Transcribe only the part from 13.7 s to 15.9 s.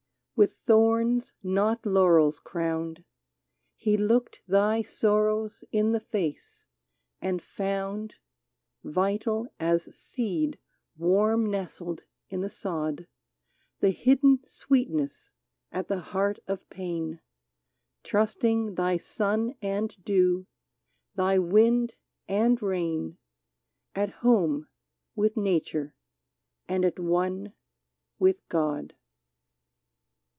The hidden sweetness at